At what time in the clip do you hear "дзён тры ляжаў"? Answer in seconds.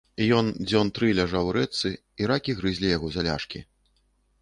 0.69-1.51